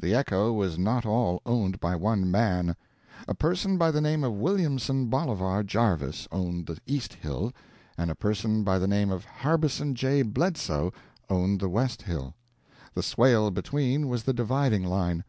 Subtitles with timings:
[0.00, 2.74] The echo was not all owned by one man;
[3.28, 7.52] a person by the name of Williamson Bolivar Jarvis owned the east hill,
[7.96, 10.22] and a person by the name of Harbison J.
[10.24, 10.92] Bledso
[11.28, 12.34] owned the west hill;
[12.94, 15.22] the swale between was the dividing line.